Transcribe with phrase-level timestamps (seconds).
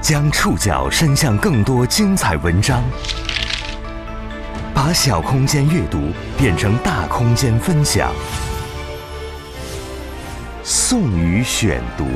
[0.00, 2.82] 将触角伸向更多精彩文章，
[4.74, 5.98] 把小空间阅读
[6.38, 8.10] 变成大空间分享。
[10.64, 12.06] 宋宇选读，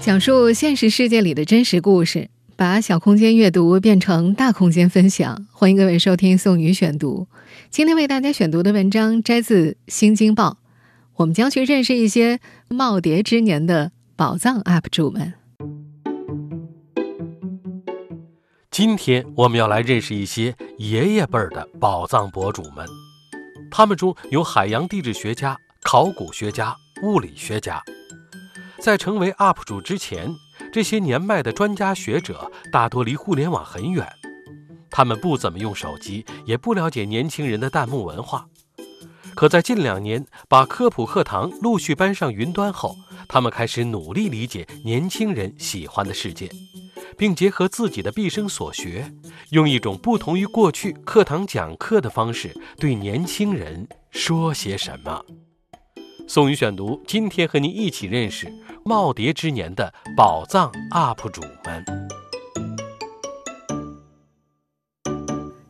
[0.00, 5.46] 讲述现实世界里的真实故事，把小空间阅读变成大空间分享。
[5.52, 7.28] 欢迎各位收听宋宇选读。
[7.70, 10.50] 今天为大家选读的文章摘自《新京报》，
[11.14, 15.34] 我们将去认识一些耄耋之年的宝藏 UP 主们。
[18.80, 22.88] 今天我们要来认识一些爷爷辈儿的宝藏博主们，
[23.70, 27.84] 他们中有海洋地质学家、考古学家、物理学家。
[28.78, 30.34] 在成为 UP 主之前，
[30.72, 34.10] 这些年迈的专家学者大多离互联网很远，
[34.90, 38.46] 他们不怎么用手机，也不了解年轻人的弹幕文化。
[39.34, 42.96] 可在近两年把科普课堂陆续搬上云端后，
[43.28, 46.50] 他们开始努力理解年轻人喜欢的世界。
[47.20, 49.12] 并结合自己的毕生所学，
[49.50, 55.22] 用一种不同于过去课堂讲课的方式，对年轻人说些什么。
[56.26, 58.46] 宋宇选读，今天和您一起认识
[58.86, 61.84] 耄耋之年的宝藏 UP 主们。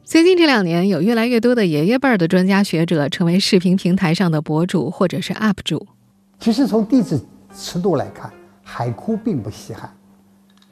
[0.04, 5.88] 最近这两年，有越来越多的爷爷辈儿的专家学者成为视频平台上的博主或者是 UP 主。
[6.38, 7.20] 其实从地质
[7.52, 9.96] 尺度来看，海枯并不稀罕。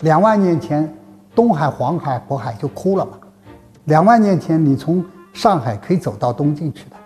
[0.01, 0.89] 两万年前，
[1.35, 3.19] 东海、黄海、渤海就枯了嘛。
[3.87, 6.97] 两万年前，你从上海可以走到东京去的，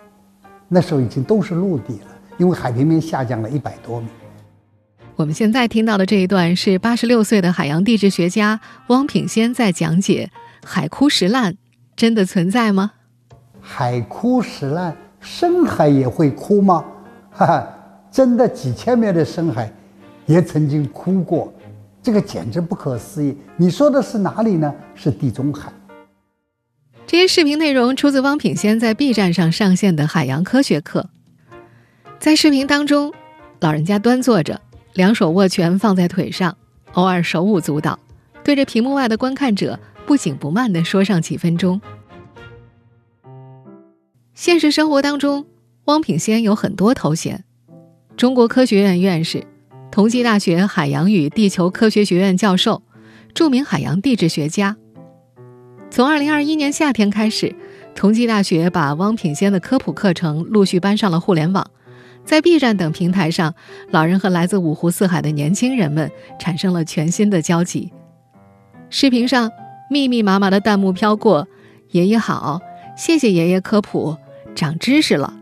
[0.67, 4.07] 那时候已经都是陆地了，因为海平面下降了一百多米。
[5.15, 10.29] 我们现在听到的这一段是八十六岁的海洋地质学家汪品先在讲解：
[10.63, 11.55] 海枯石烂
[11.95, 12.91] 真的存在吗？
[13.59, 16.85] 海枯石烂，深海也会枯吗？
[17.31, 17.67] 哈哈，
[18.11, 19.71] 真的几千米的深海
[20.27, 21.51] 也曾经枯过。
[22.03, 23.33] 这个简直不可思议！
[23.55, 24.75] 你说的是哪里呢？
[24.93, 25.71] 是地中海。
[27.07, 31.09] 这些视频内容出自汪品先在 B 站上上线的海洋科学课。
[32.19, 33.13] 在视频当中，
[33.61, 34.59] 老人家端坐着，
[34.93, 36.57] 两手握拳放在腿上，
[36.91, 37.97] 偶尔手舞足蹈，
[38.43, 41.79] 对着屏幕外的观看者不紧不慢地说上几分钟。
[44.33, 45.45] 现实生活当中，
[45.85, 47.45] 汪品先有很多头衔：
[48.17, 49.45] 中国科学院院士。
[49.93, 52.81] 同济大学海洋与地球科学学院教授，
[53.35, 54.75] 著名海洋地质学家。
[55.91, 57.55] 从二零二一年夏天开始，
[57.93, 61.69] 同济大学把汪品先的科普课程陆续搬上了互联网，
[62.25, 63.53] 在 B 站等平台上，
[63.91, 66.09] 老人和来自五湖四海的年轻人们
[66.39, 67.93] 产生了全新的交集。
[68.89, 69.51] 视频上
[69.91, 71.47] 密密麻麻的弹幕飘过
[71.93, 72.59] ：“爷爷好，
[72.97, 74.17] 谢谢爷爷科普，
[74.55, 75.35] 长知识了。”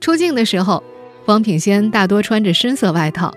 [0.00, 0.84] 出镜的时候。
[1.30, 3.32] 汪品先大多穿着深色外套，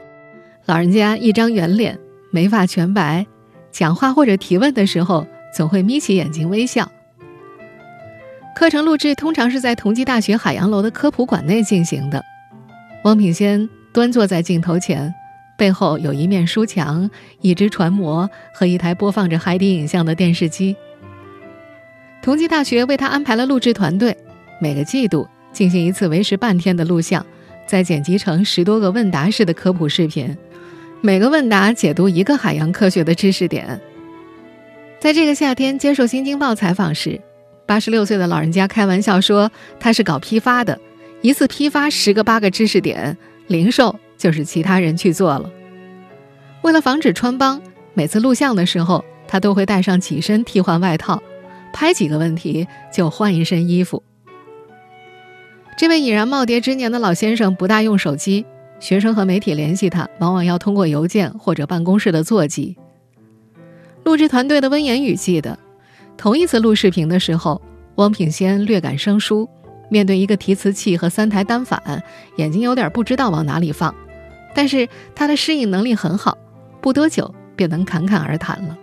[0.66, 2.00] 老人家一张圆脸，
[2.32, 3.24] 眉发全白，
[3.72, 6.92] 讲话或者提问的时候总会眯起眼睛微笑。
[8.56, 12.24] 课程录制通常是在同济大学海洋楼的科普馆内进行的。
[13.04, 15.14] 汪品先端坐在镜头前，
[15.56, 17.08] 背后有一面书墙、
[17.42, 20.76] 一只船模和一台播放着海底影像的电视机。
[22.24, 24.18] 同济大学为他安排了录制团队，
[24.60, 27.24] 每个季度进行一次为时半天的录像。
[27.68, 30.38] 再剪辑成十多个问答式的科普视频，
[31.02, 33.80] 每个问答解读一个海洋科学的知识点。
[35.00, 37.20] 在这个夏天接受《新京报》采访时，
[37.66, 40.80] 八十六岁的老人家开玩笑说：“他是搞批发的，
[41.22, 45.52] 一次批发十个八个知识点，零售就是其他人去做了。”
[46.64, 47.62] 为了防止穿帮，
[47.94, 51.22] 每次录像的时候，他都会带上几身替换外套，
[51.74, 54.02] 拍几个问题就换一身衣服。
[55.76, 58.46] 这位已然耄耋之年的老先生不大用手机，
[58.80, 62.78] 学生和媒体联系他，往往要通过邮件或者办公室的座机。
[64.04, 65.58] 录制团队的温言语记得，
[66.16, 67.60] 头一次录视频的时候，
[67.96, 69.50] 汪品先略感生疏，
[69.90, 72.04] 面对一个提词器和三台单反，
[72.36, 73.94] 眼睛有点不知道往哪里放。
[74.54, 76.38] 但是他的适应能力很好，
[76.82, 78.78] 不多久便能侃侃而谈了。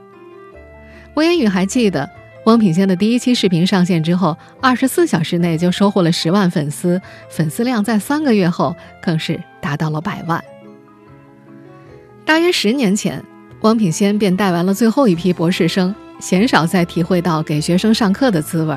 [1.15, 2.11] 温言语还记得。
[2.51, 7.01] 汪品先的第一期视频上线之后，二十四小时内就收获了十万粉丝，
[7.31, 10.43] 粉丝量在三个月后更是达到了百万。
[12.25, 13.23] 大约十年前，
[13.61, 18.77] 汪品先便带完了最后一批博士生，鲜少再体会到给学生上课的滋味。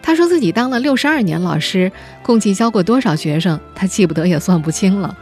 [0.00, 1.92] 他说自己当了六十二年老师，
[2.22, 5.14] 共计教过多少学生，他记不得也算不清了。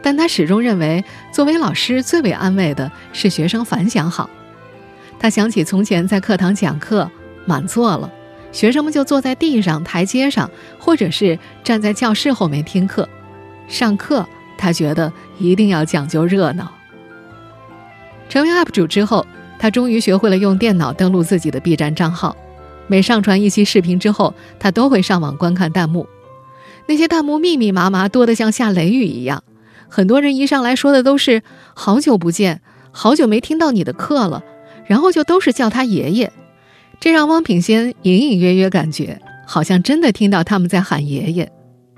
[0.00, 4.30] 但他始终认为，作为老师最为安慰的是学生反响好。
[5.20, 7.08] 他想起从前在课堂讲课，
[7.44, 8.10] 满座了，
[8.50, 13.06] 学生们就坐在地上、台阶上，或者是站在教室后面听课。
[13.68, 14.26] 上课，
[14.56, 16.72] 他觉得一定要讲究热闹。
[18.30, 19.26] 成为 UP 主之后，
[19.58, 22.34] 他终于学会了用电脑登录自己的 B 站账号。
[22.86, 26.08] 每上传一期视频之后，他都会上网观看弹幕。
[26.86, 29.44] 那些弹幕密密麻麻，多得像下雷雨一样。
[29.88, 31.42] 很多人一上来说的都是
[31.74, 34.42] “好久不见，好久没听到你的课了”，
[34.90, 36.32] 然后就都是叫他爷爷。
[36.98, 41.52] 这让汪品仙隐隐约约感觉，好像真的听到他们在喊爷爷。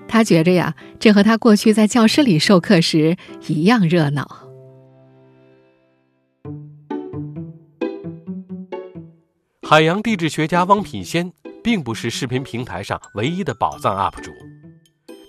[0.06, 3.16] 他觉着呀，这和他过去在教室里授课时
[3.46, 4.28] 一样热闹。
[9.62, 11.32] 海洋地质学家汪品仙
[11.64, 14.30] 并不是视频平台上唯一的宝藏 UP 主。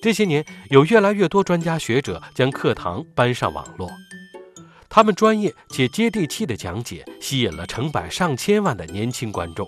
[0.02, 3.90] 这些年，有越来越多专家学者将课堂搬上网络，
[4.96, 9.68] 他们专业且接地气的讲解吸引了成百上千万的年轻观众。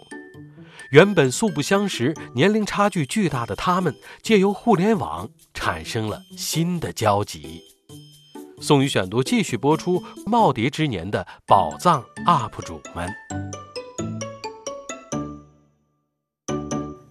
[0.91, 3.91] 原本素不相识、年龄差距巨大的他们，
[4.21, 7.63] 借由互联网产生了新的交集。
[8.61, 13.11] 宋宇选读继续播出耄耋之年的宝藏 UP 主们。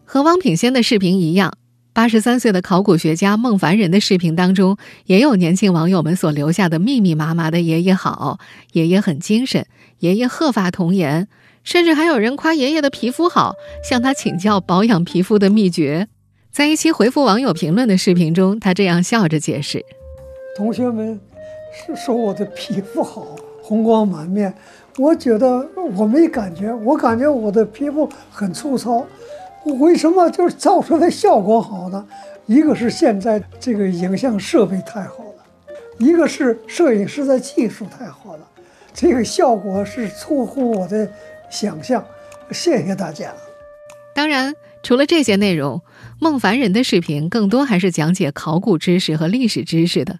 [0.05, 1.59] 和汪品仙的视频一样，
[1.95, 4.77] 八十三岁的考古学家孟凡仁的视频当中，
[5.07, 8.41] 也有年轻网友们所留下的密密麻麻的“爷爷好”，
[8.75, 9.65] 爷爷很精神，
[10.01, 11.29] 爷爷鹤发童颜，
[11.63, 13.55] 甚至还有人夸爷爷的皮肤好，
[13.89, 16.09] 向他请教保养皮肤的秘诀。
[16.51, 19.81] 在一期回复网友评论的视频中，他这样笑着解释
[20.59, 21.21] ：“同学们
[21.73, 23.25] 是说我的皮肤好，
[23.63, 24.53] 红光满面，
[24.99, 25.65] 我觉得
[25.95, 29.07] 我没感觉，我感觉我的皮肤很粗糙。”
[29.65, 32.07] 为什么就是造出来效果好呢？
[32.47, 38.47] 一个是现在这个影像设备太好了，一个是摄影师的技术太好了，
[38.93, 41.11] 这个效果是出乎我的
[41.51, 42.05] 想象。
[42.51, 43.33] 谢谢大家。
[44.15, 45.81] 当然，除了这些内容，
[46.21, 50.19] 孟凡人的视频更多还是讲解考古知识和历史知识的。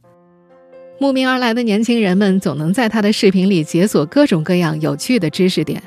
[0.99, 5.83] 慕名而来的年轻人们总能在他的视频里解锁各种各样有趣的知识点。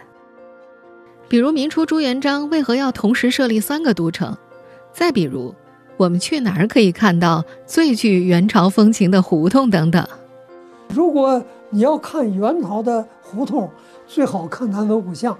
[1.29, 4.37] 比如明初朱元璋为何要同时设立三个都城？
[4.93, 5.53] 再比如，
[5.97, 10.07] 我们去哪儿可以看到最具元朝风情的胡同等等？
[10.87, 13.69] 如果你要看元朝的胡同，
[14.07, 15.37] 最好看南锣鼓巷。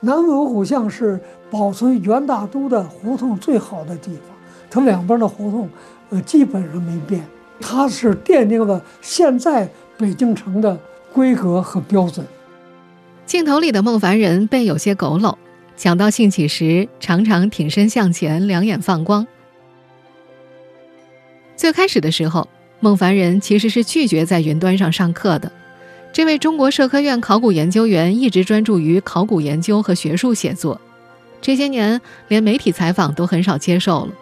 [0.00, 1.18] 南锣鼓巷是
[1.50, 4.36] 保存元大都的胡同最好的地方，
[4.68, 5.70] 它两边的胡同，
[6.10, 7.24] 呃，基本上没变。
[7.58, 10.78] 它是奠定了现在北京城的
[11.12, 12.26] 规格和标准。
[13.24, 15.34] 镜头里的孟凡人背有些佝偻，
[15.76, 19.26] 讲到兴起时常常挺身向前，两眼放光。
[21.56, 22.46] 最开始的时候，
[22.80, 25.50] 孟凡人其实是拒绝在云端上上课的。
[26.12, 30.78] 这位中国社科院考古研究员一直专注于考古研究和学术写作，
[31.40, 31.98] 这些年
[32.28, 34.12] 连媒体采访都很少接受了。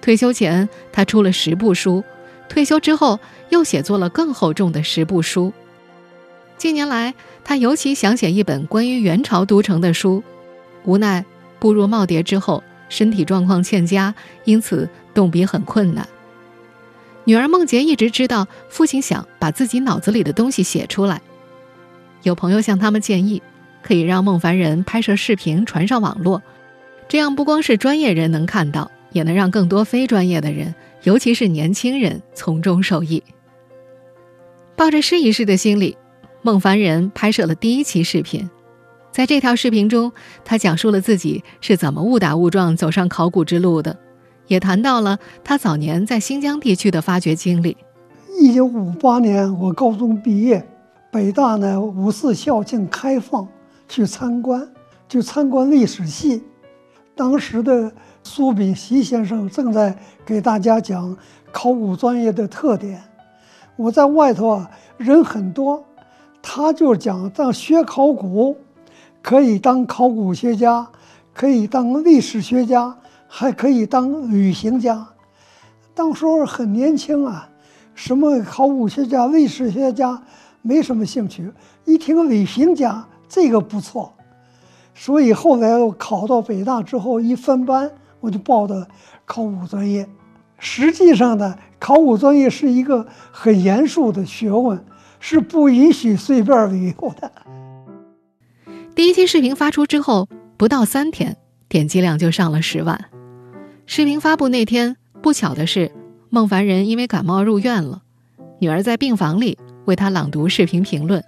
[0.00, 2.00] 退休前，他出了十部书；
[2.48, 3.18] 退休之后，
[3.48, 5.52] 又写作了更厚重的十部书。
[6.58, 7.14] 近年来，
[7.44, 10.22] 他尤其想写一本关于元朝都城的书，
[10.84, 11.24] 无奈
[11.58, 14.14] 步入耄耋之后，身体状况欠佳，
[14.44, 16.08] 因此动笔很困难。
[17.24, 21.20] 女儿孟洁一直知道父亲想把自己脑子里的东西写出来，
[22.22, 23.42] 有朋友向他们建议，
[23.82, 26.42] 可以让孟凡人拍摄视频传上网络，
[27.06, 33.22] 这样不光是专业人能看到，也能让更多非专业的人，尤其是年轻人从中受益。
[34.74, 35.96] 抱着试一试的心理。
[36.46, 38.48] 孟凡人拍摄了第一期视频，
[39.10, 40.12] 在这条视频中，
[40.44, 43.98] 他讲述了自己是怎么误打误撞走上考古之路的，
[44.46, 47.76] 也谈到了他早年在新疆地区的发掘经历。
[48.38, 50.64] 一九五八年，我高中毕业，
[51.10, 53.48] 北大呢五四校庆开放
[53.88, 54.68] 去参观，
[55.08, 56.44] 就参观历史系。
[57.16, 57.92] 当时的
[58.22, 61.16] 苏秉琦先生正在给大家讲
[61.50, 63.02] 考古专业的特点，
[63.74, 65.84] 我在外头啊，人很多。
[66.48, 68.56] 他就讲，当学考古，
[69.20, 70.86] 可以当考古学家，
[71.34, 75.08] 可以当历史学家，还可以当旅行家。
[75.92, 77.48] 当时候很年轻啊，
[77.96, 80.22] 什么考古学家、历史学家
[80.62, 81.50] 没什么兴趣。
[81.84, 84.12] 一听旅行家，这个不错。
[84.94, 88.86] 所以后来我考到北大之后，一分班我就报的
[89.24, 90.08] 考古专业。
[90.60, 94.82] 实际上呢，考古专业是一个很严肃的学问。
[95.20, 97.32] 是不允许随便旅游的。
[98.94, 101.36] 第一期视频发出之后，不到三天，
[101.68, 103.06] 点击量就上了十万。
[103.84, 105.92] 视频发布那天，不巧的是，
[106.30, 108.02] 孟凡人因为感冒入院了，
[108.58, 111.22] 女儿在病房里为他朗读视频评论，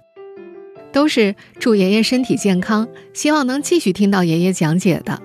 [0.91, 5.21] 都是祝爷爷身体健康，希望能继续听到爷爷讲解的。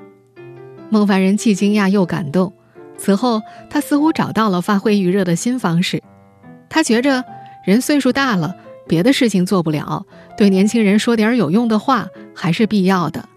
[0.90, 2.52] 孟凡人既惊讶又感动。
[2.96, 3.40] 此后，
[3.70, 6.02] 他似乎找到了发挥余热的新方式。
[6.68, 7.24] 他觉着。
[7.64, 8.54] 人岁数大了，
[8.86, 10.06] 别的事情做不了，
[10.36, 13.28] 对年轻人说点有用的话还是必要的。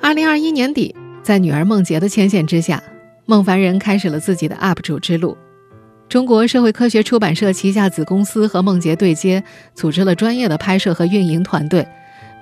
[0.00, 2.82] 二零二一年底，在女儿孟洁的牵线之下，
[3.26, 5.36] 孟凡仁开始了自己的 UP 主之路。
[6.08, 9.42] 中国社会科学出版社旗下子公司和孟洁对接，
[9.74, 11.86] 组织了专业的拍摄和运营团队，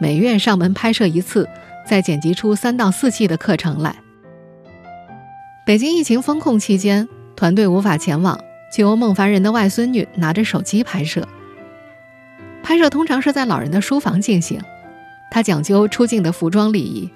[0.01, 1.49] 每月上门拍摄一次，
[1.87, 3.95] 再剪辑出三到四季的课程来。
[5.67, 8.41] 北京疫情封控期间，团队无法前往，
[8.73, 11.27] 就由孟凡仁的外孙女拿着手机拍摄。
[12.63, 14.61] 拍摄通常是在老人的书房进行，
[15.31, 17.11] 他讲究出镜的服装礼仪。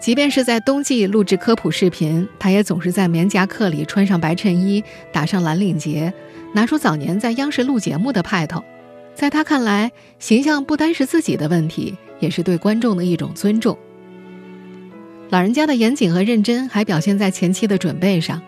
[0.00, 6.12] 即便是在冬季录制科普视频，他也总是在棉夹克里穿上白衬衣，打上蓝领结，
[6.52, 8.62] 拿出早年在央视录节目的派头。
[9.14, 13.78] 在他看来，形象不单是自己的问题，也是对观众的一种尊重。
[15.30, 18.42] 老人家的严谨和认真还表现在前期的准备上。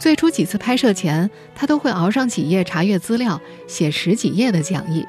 [0.00, 3.38] 最初几次拍摄前，他都会熬上几夜查阅资料，
[3.68, 5.06] 写十几页的讲义。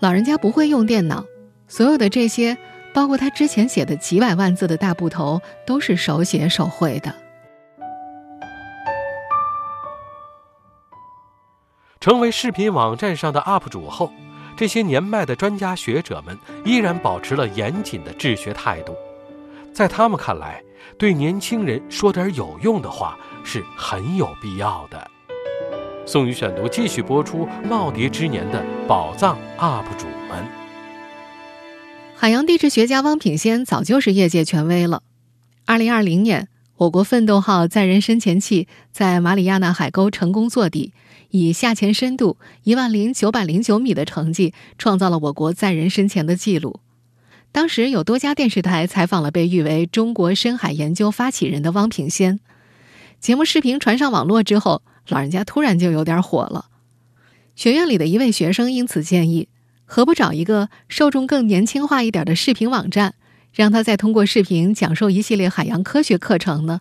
[0.00, 1.24] 老人家不会用电脑，
[1.66, 2.56] 所有的这些。
[2.94, 7.14] 包括他之前写的几百万字的大部头，都是手写手绘的。
[11.98, 14.12] 成为视频网站上的 UP 主后，
[14.58, 18.94] 这些年迈的专家学者们依然保持了严谨的治学态度。
[19.72, 20.62] 在他们看来，
[20.98, 25.10] 对年轻人说点有用的话是很有必要的。
[26.04, 30.38] 宋宇选读继续播出《耄耋之年的宝藏 UP 主们》。
[32.16, 35.02] 海洋地质学家汪品先早就是业界权威了。
[35.64, 40.92] 二零二零年，我国奋斗号载人深潜器在马里亚纳海沟成功坐底，
[41.30, 46.80] 以下潜深度一万零九百零九米的成绩，创造了我国载人深潜的记录。
[47.52, 52.40] 当时有多家电视台采访了被誉为中国深海研究发起人的汪品先。
[53.20, 56.66] 节目视频传上网络之后，老人家突然就有点火了。
[57.54, 59.48] 学院里的一位学生因此建议。
[59.84, 63.14] 何不找一个受众更年轻化一点的视频网站，
[63.52, 66.80] 让他再通过视频讲授一系列海洋科学课程呢？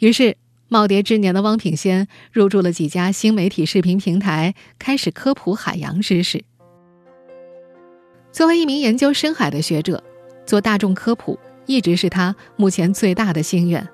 [0.00, 0.36] 于是，
[0.70, 6.42] 耄耋之年的汪品先入驻了几家新媒体视频平台，开始科普海洋知识。
[8.32, 10.02] 作为一名研究深海的学者，
[10.46, 13.86] 做大众科普一直是他目前最大的心愿。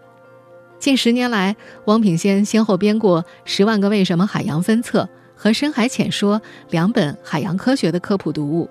[0.78, 5.08] 近十年来，汪品先先后编过《十万个为什么》海洋分册。
[5.38, 6.40] 和《深海浅说》
[6.70, 8.66] 两本海洋科学的科普读物，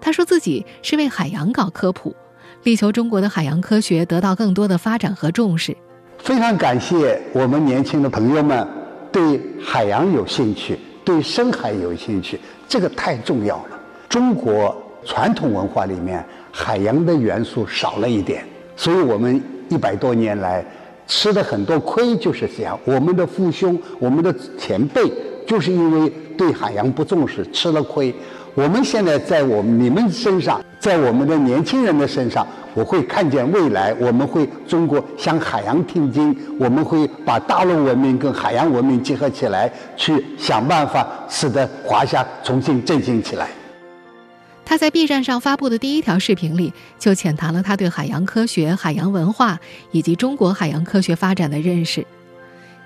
[0.00, 2.14] 他说自己是为海洋搞科普，
[2.62, 5.76] 力求中国的海洋科学得到更多的发展和重视。
[6.18, 8.64] 非常感谢我们年轻的朋友们
[9.10, 13.80] 对海洋有兴趣，对深海有兴趣，这个太重要了。
[14.08, 16.22] 中国传统文化里面
[16.52, 18.44] 海洋的元素少了一点，
[18.76, 20.62] 所以我们一百多年来
[21.06, 22.78] 吃的很多亏就是这样。
[22.84, 25.02] 我们的父兄，我们的前辈。
[25.46, 28.12] 就是因为对海洋不重视，吃了亏。
[28.56, 32.44] 我们现在在我们你们身上，在我们的年轻人的身上，
[32.74, 33.94] 我会看见未来。
[34.00, 43.46] 我们会中国向海洋听经，我们会把大陆文明跟海洋文明结合起来，去想办法使得华夏重新振兴起来。
[44.66, 49.58] 他在 B 站上发布的第一条视频里，就浅谈了他对海洋科学、海洋文化
[49.92, 52.06] 以及中国海洋科学发展的认识。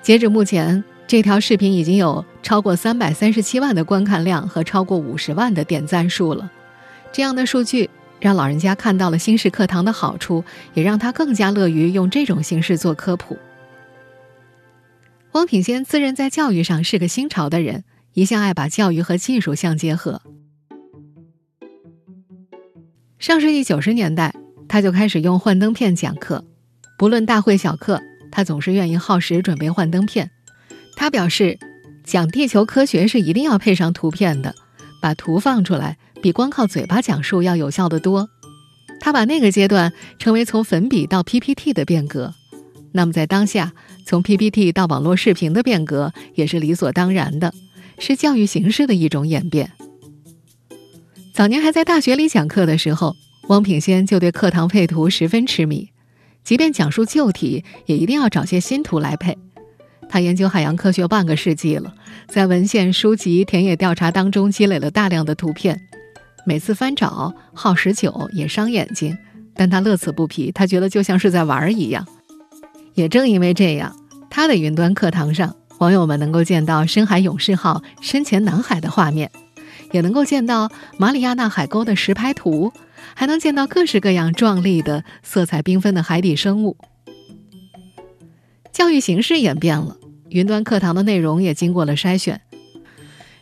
[0.00, 0.84] 截止目前。
[1.10, 6.49] 这条视频已经有超过三百三十七万的观看量和超过五十万的点赞数了。
[7.10, 13.37] 这样的数据让老人家看到了新式课堂的好处，也让他更加乐于用这种形式做科普。
[15.32, 17.82] 汪品先自认在教育上是个新潮的人，
[18.12, 20.22] 一向爱把教育和技术相结合。
[23.20, 24.34] 上世纪九十年代，
[24.66, 26.42] 他就开始用幻灯片讲课，
[26.96, 28.00] 不论大会小课，
[28.32, 30.30] 他总是愿意耗时准备幻灯片。
[30.96, 31.58] 他表示，
[32.02, 34.54] 讲地球科学是一定要配上图片的，
[35.02, 38.30] 把图放出来比光靠嘴巴讲述要有效的多。
[39.00, 42.32] 他把那个阶段称为从粉笔到 PPT 的变革。
[42.92, 43.74] 那么在当下，
[44.06, 47.52] 从 PPT 到网络视频的变革也是理所当然的，
[47.98, 49.72] 是教育形式的一种演变。
[51.40, 53.16] 早年还在大学里讲课的时候，
[53.49, 55.88] 汪品先就对课堂配图十分痴迷，
[56.44, 59.38] 即便讲述旧题，也一定要找些新图来配。
[60.11, 61.94] 他研究海洋科学半个世纪了，
[62.28, 65.80] 在文献、书籍、田野调查当中积累了大量的图片，
[66.44, 69.16] 每次翻找耗时久也伤眼睛，
[69.54, 72.06] 但他乐此不疲，他觉得就像是在玩儿一样。
[72.92, 73.97] 也正因为这样，
[74.28, 79.30] 他的云端课堂上，网友们能够见到深海勇士号深潜南海的画面，
[79.92, 82.73] 也能够见到马里亚纳海沟的实拍图，
[83.14, 86.76] 还能见到各式各样壮丽的、色彩缤纷的海底生物。
[88.73, 89.97] 教育形式演变了。
[90.30, 92.40] 云端课堂的内容也经过了筛选。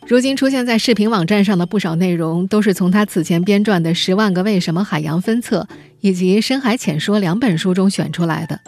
[0.07, 5.67] 如今出现在视频网站上的不少内容，都是从他此前编撰的《十万个为什么海洋分册》
[5.99, 8.59] 以及《深海浅说》两本书中选出来的。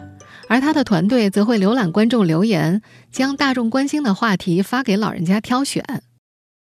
[0.48, 5.84] 而他的团队则会浏览观众留言，将大众关心的话题发给老人家挑选。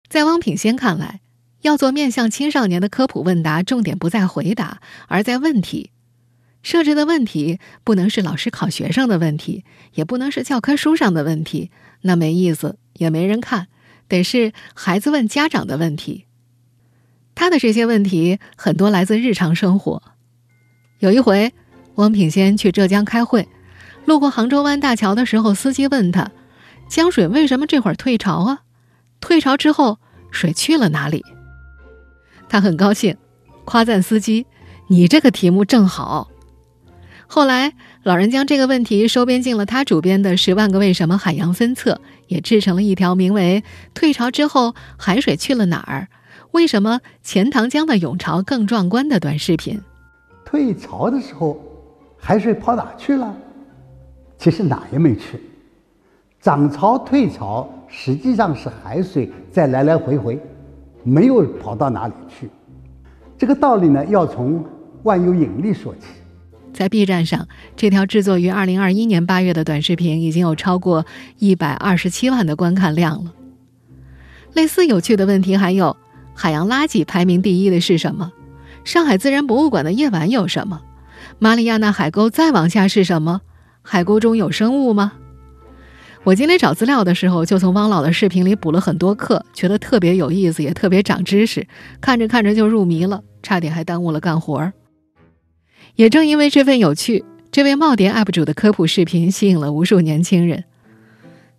[0.07, 1.21] 在汪品先看来，
[1.61, 5.91] 要做面向青少年的科普问答，重点不在回答，而在问题。
[6.61, 11.69] 设置的问题不能是老师考学生的问题，也不能是教科书上的问题，
[12.01, 13.67] 那没意思，也没人看。
[14.07, 16.25] 得是孩子问家长的问题。
[17.33, 20.01] 他的这些问题很多来自日常生活。
[20.99, 21.53] 有一回，
[21.95, 23.47] 汪品先去浙江开会，
[24.05, 26.31] 路过杭州湾大桥的时候，司机问他
[26.89, 28.61] ：“江水为什么这会儿退潮啊？
[29.25, 29.97] 退潮之后，
[30.29, 31.25] 水去了哪里？”
[32.47, 33.17] 他很高兴，
[33.65, 34.45] 夸赞司机
[34.87, 36.29] ：“你这个题目正好。”
[37.25, 41.93] 后来，老人将这个问题收编进了他主编的《十万个为什么海洋分册》，
[42.27, 43.63] 也制成了一条名为
[43.95, 46.07] 《退潮之后海水去了哪儿？
[46.51, 49.81] 为什么钱塘江的涌潮更壮观》的短视频。
[50.45, 51.59] 退潮的时候，
[52.15, 53.35] 海水跑哪去了？
[54.37, 55.41] 其实哪也没去。
[56.39, 60.39] 涨潮、退潮实际上是海水在来来回回，
[61.03, 62.49] 没有跑到哪里去。
[63.37, 64.63] 这个道理呢，要从
[65.03, 66.07] 万有引力说起。
[66.73, 71.05] 在 B 站上，这条制作于二零二一年八月的短视频已经有超过
[71.39, 73.33] 一百二十七万的观看量了。
[74.53, 75.95] 类似有趣的问题还有：
[76.33, 78.31] 海洋垃圾排名第一的是什么？
[78.83, 80.81] 上海自然博物馆的夜晚有什么？
[81.39, 83.41] 马里亚纳海沟再往下是什么？
[83.81, 85.13] 海沟中有生物吗？
[86.25, 91.67] 我今天找资料的时候，就从汪老的视频里补了很多课，觉得特别有意思，也特别长知识。
[92.01, 94.73] 看着看着就入迷了，差点还耽误了干活儿。
[95.93, 100.63] 也正因为这份有趣，这位耄耋 UP 主的科普视频吸引了无数年轻人。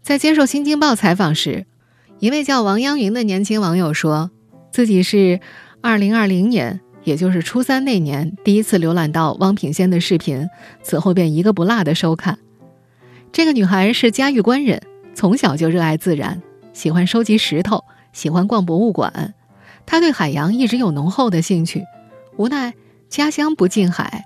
[0.02, 1.64] 在接受《新京报》采访时，
[2.18, 4.32] 一位叫王央云的年轻网友说，
[4.72, 5.38] 自己是
[5.80, 10.48] 2020年，也就是初三那年，第一次浏览到汪品先的视频，
[10.82, 12.40] 此后便一个不落的收看。
[13.36, 14.80] 这个女孩是嘉峪关人，
[15.14, 16.40] 从小就热爱自然，
[16.72, 19.34] 喜欢收集石头，喜欢逛博物馆。
[19.84, 21.84] 她对海洋一直有浓厚的兴趣，
[22.38, 22.72] 无奈。
[23.10, 24.24] 家乡不近海，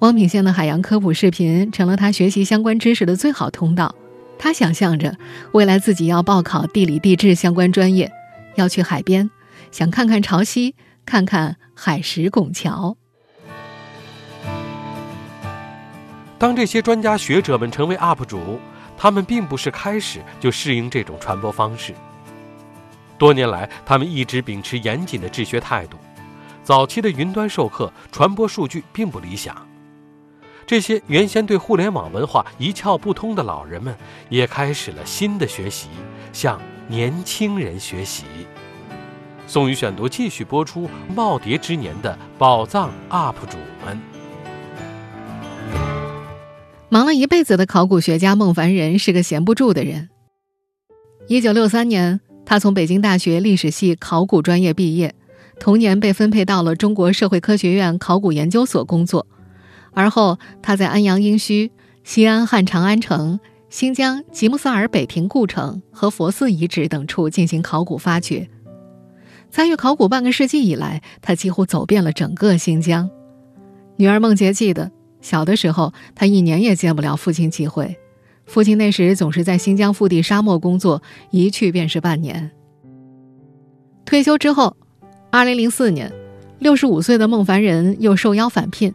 [0.00, 3.94] 汪品先的海洋科普视频成了她学习相关知识的最好通道。
[4.40, 5.16] 她想象着
[5.52, 8.10] 未来自己要报考地理地质相关专业，
[8.56, 9.30] 要去海边，
[9.70, 10.74] 想看看潮汐，
[11.06, 12.96] 看看海石拱桥。
[16.42, 18.58] 当这些专家学者们成为 UP 主，
[18.98, 21.94] 他们并不是开始就适应这种传播方式。
[23.16, 25.96] 多年来，他们一直秉持严谨的治学态度。
[26.64, 29.56] 早期的云端授课传播数据并不理想，
[30.66, 33.96] 这些原先对互联网文化一窍不通的老人们
[34.28, 35.90] 也开始了新的学习，
[36.32, 38.24] 向年轻人学习。
[39.46, 44.11] 宋宇选读继续播出耄耋之年的宝藏 UP 主们。
[46.92, 50.10] 忙了一辈子的考古学家孟凡仁是个闲不住的人。
[51.26, 55.14] 一九六三年，他从北京大学历史系考古专业毕业。
[55.58, 59.26] 同年被分配到了中国社会科学院考古研究所工作，
[59.92, 61.70] 而后他在安阳殷墟、
[62.04, 68.50] 西安汉长安城、新疆吉木萨尔北亭故城和佛寺遗址等处进行考古发掘。
[69.50, 73.08] 参与考古半个世纪以来，他几乎走遍了整个新疆。
[73.96, 77.96] 女儿孟洁记得，小的时候他一年也见不了父亲几回，
[78.44, 82.50] 父亲那时总是在新疆腹地沙漠工作，一去便是半年。
[84.04, 84.76] 退休之后。
[85.34, 86.12] 二零零四年，
[86.58, 88.92] 六十五岁的孟凡仁又受邀返聘。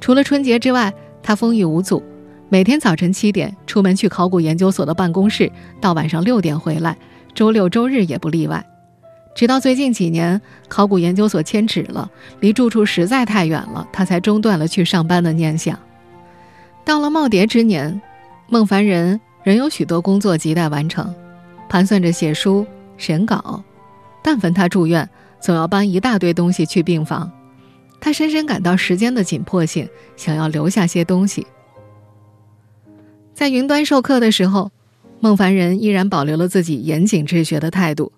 [0.00, 0.92] 除了春节之外，
[1.22, 2.02] 他风雨无阻，
[2.48, 5.48] 每天早晨七点出门去考古研究所的办公室，
[5.80, 6.98] 到晚上六点回来，
[7.34, 8.66] 周六周日也不例外。
[9.34, 15.78] 直到最近几年，考古研究所迁址了，离住处实在太远了，他才中断了去上班的念想。
[16.84, 18.00] 到了耄耋之年，
[18.48, 21.14] 孟凡人仍有许多工作亟待完成，
[21.68, 22.66] 盘算着写书、
[22.96, 23.62] 审稿。
[24.22, 25.08] 但凡他住院，
[25.40, 27.30] 总要搬一大堆东西去病房，
[28.00, 31.46] 他深深感到时间的紧迫性，想要留下些东西。
[33.32, 34.70] 在云端授课的时候，
[35.20, 38.12] 孟凡人依然保留了自己严谨治学的态度。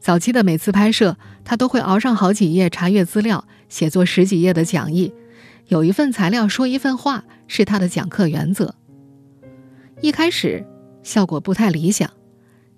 [0.00, 5.12] 早期的每次拍摄，他都会熬上好几页查阅资料，写作十几页的讲义。
[5.68, 8.74] 有一份材料说一份话，是他的讲课原则。
[10.00, 10.64] 一开始
[11.02, 12.10] 效果不太理想，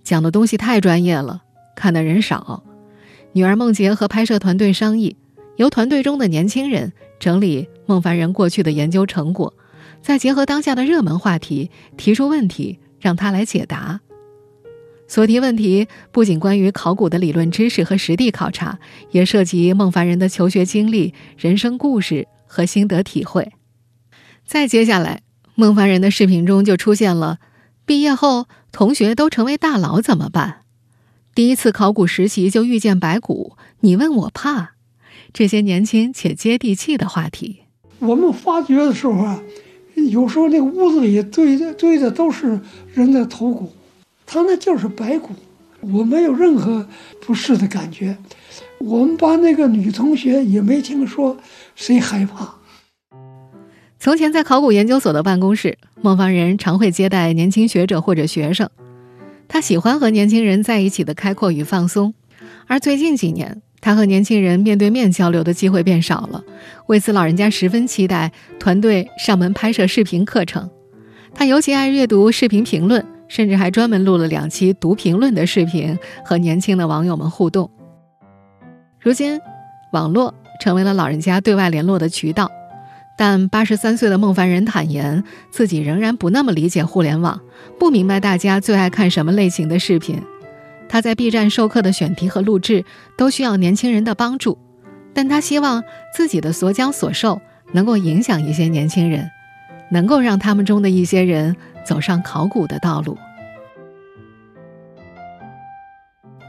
[0.02, 1.42] 讲的东西太专业了，
[1.76, 2.64] 看的人少。
[3.32, 5.16] 女儿孟洁和拍摄团队商议，
[5.56, 9.54] 由团队中的年轻人整理孟凡仁过去的研究成果，
[10.02, 14.00] 再结合当下的热门话题提出问题，让他来解答。
[15.12, 18.78] 所提问题不仅关于考古的理论知识和实地考察，
[19.10, 23.52] 也涉及孟凡人的求学经历、人生故事和心得体会。
[24.46, 25.20] 再接下来，
[25.54, 27.40] 孟凡人的视频中就出现了：
[27.84, 30.62] 毕业后同学都成为大佬怎么办？
[31.34, 34.76] 第一次考古实习就遇见白骨，你问我怕？
[35.34, 37.64] 这些年轻且接地气的话题。
[37.98, 39.42] 我们发掘的时候啊，
[39.94, 42.58] 有时候那个屋子里堆的堆的都是
[42.94, 43.70] 人的头骨。
[44.32, 45.34] 他那就是白骨，
[45.80, 46.88] 我没有任何
[47.20, 48.16] 不适的感觉。
[48.78, 51.36] 我们班那个女同学也没听说
[51.76, 52.54] 谁害怕。
[54.00, 58.70] 从前在考古研究所的办公室，孟凡人常会接待年轻学者或者学生。
[59.48, 62.14] 他喜欢和年轻人在一起的开阔与放松，
[62.66, 66.42] 而最近几年，他和年轻人面对面交流的机会变少了。
[66.86, 70.70] 为此，老人家十分期待团队上门拍摄视频课程。
[71.34, 73.04] 他尤其爱阅读视频评论。
[73.32, 77.70] 甚至还专门录了两期读评论的视频，和年轻的网友们互动。
[79.00, 79.40] 如今，
[79.90, 82.50] 网络成为了老人家对外联络的渠道，
[83.16, 87.40] 但八十三岁的孟凡人坦言，自己仍然不那么理解互联网，
[87.78, 90.20] 不明白大家最爱看什么类型的视频。
[90.90, 92.84] 他在 B 站授课的选题和录制
[93.16, 94.58] 都需要年轻人的帮助，
[95.14, 95.82] 但他希望
[96.14, 97.40] 自己的所讲所授
[97.72, 99.30] 能够影响一些年轻人，
[99.90, 101.56] 能够让他们中的一些人。
[101.84, 103.16] 走上考古的道路。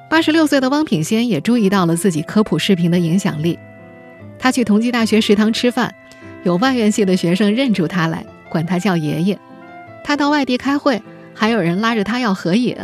[0.09, 3.57] 八十六岁的汪品仙也注意到了自己科普视频的影响力。
[4.37, 5.93] 他去同济大学食堂吃饭，
[6.43, 9.39] 有外院系的学生认出他来，管他叫爷爷。
[10.03, 11.01] 他到外地开会，
[11.33, 12.77] 还有人拉着他要合影。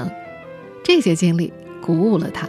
[0.84, 2.48] 这些经历鼓舞了他。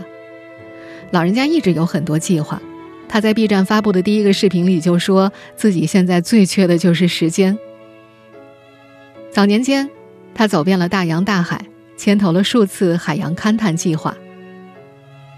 [1.10, 2.62] 老人家一直有很多计划。
[3.08, 7.58] 他在 B 站发布的第一个视频里就说自己现在最缺的就是时间。
[9.32, 9.88] 早年间，
[10.34, 11.64] 他走遍了大洋大海，
[11.96, 14.16] 牵头了数次海洋勘探计划。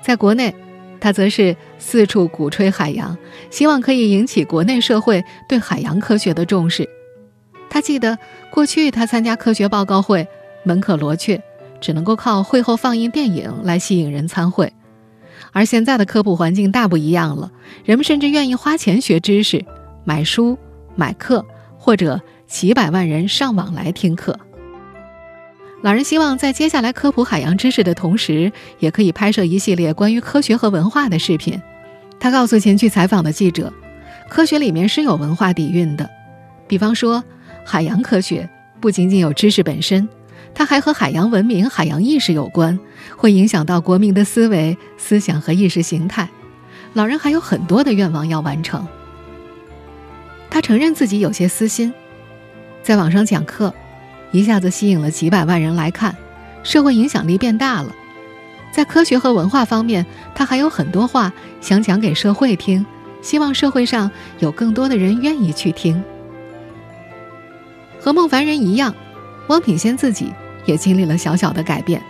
[0.00, 0.54] 在国内，
[0.98, 3.18] 他则是四处鼓吹海洋，
[3.50, 6.88] 希望可以引起国内社会对海洋科学的重视。
[7.68, 8.18] 他记得
[8.50, 10.26] 过去他参加科学报告会
[10.64, 11.42] 门可罗雀，
[11.78, 14.72] 只能够靠会后放映电影来吸引人参会。
[15.52, 17.52] 而现在的科普环境大不一样了，
[17.84, 19.62] 人们甚至愿意花钱学知识，
[20.02, 20.56] 买书、
[20.96, 21.44] 买课
[21.76, 22.18] 或者。
[22.52, 24.38] 几百万人上网来听课。
[25.80, 31.60] 老人希望在接下来科普海洋知识的同时，也可以拍摄一系列关于科学和文化的视频。
[32.20, 33.72] 他告诉前去采访的记者，
[34.28, 36.08] 科学里面是有文化底蕴的。
[36.68, 37.24] 比方说，
[37.64, 38.48] 海洋科学
[38.82, 40.06] 不仅仅有知识本身，
[40.54, 42.78] 它还和海洋文明、海洋意识有关，
[43.16, 46.28] 会影响到国民的思维、思想和意识形态。
[46.92, 48.86] 老人还有很多的愿望要完成。
[50.50, 51.90] 他承认自己有些私心。
[52.82, 53.72] 在网上讲课，
[54.32, 56.16] 一下子吸引了几百万人来看，
[56.64, 57.94] 社会影响力变大了。
[58.72, 62.84] 在科学和文化方面，他还有很多话想讲给社会听，
[63.20, 66.02] 希望社会上有更多的人愿意去听。
[68.00, 68.92] 和孟凡人一样，
[69.48, 70.32] 汪品仙自己
[70.64, 72.02] 也经历了小小的改变。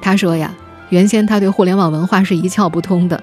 [0.00, 0.54] 他说呀，
[0.90, 3.20] 原先他对互联网文化是一窍不通的，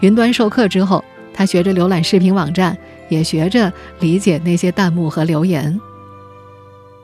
[0.00, 2.76] 云端授课之后，他学着浏览视频网站，
[3.08, 5.80] 也学着理解那些弹幕和留言。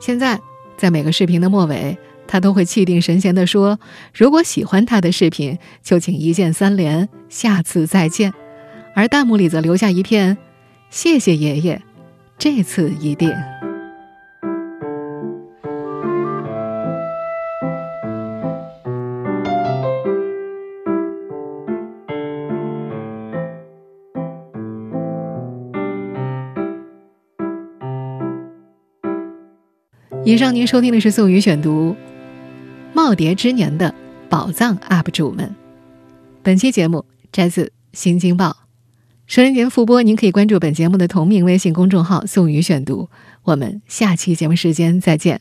[0.01, 0.41] 现在，
[0.77, 3.79] 在每个视频的末尾，他都会气定神闲地说
[4.15, 8.33] ：“如果喜欢他的视频，就请一键三连，下次再见。”
[8.97, 10.39] 而弹幕里则留下一片
[10.89, 11.83] ：“谢谢爷爷，
[12.39, 13.31] 这次一定。”
[30.23, 31.97] 以上您收听的是宋宇选读
[32.99, 33.95] 《耄耋之年的
[34.29, 35.47] 宝藏 UP 主们》。
[36.43, 38.51] 本期节目摘自《新京报》，
[39.27, 43.09] 收音节复播，您可以关注本节目的同名微信公众号“宋宇选读”。
[43.45, 45.41] 我们下期节目时间再见。